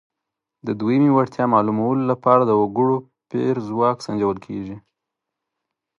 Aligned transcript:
د 0.67 0.69
دویمې 0.79 1.11
وړتیا 1.13 1.45
معلومولو 1.53 2.03
لپاره 2.11 2.41
د 2.45 2.51
وګړو 2.61 2.97
پېر 3.31 3.55
ځواک 3.67 3.97
سنجول 4.05 4.37
کیږي. 4.45 4.77